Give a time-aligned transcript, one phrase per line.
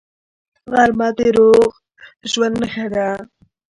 [0.71, 1.69] غرمه د روغ
[2.31, 3.07] ژوند نښه ده